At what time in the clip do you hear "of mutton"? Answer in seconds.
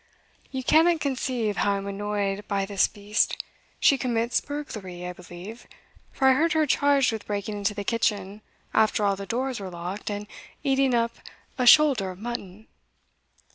12.09-12.65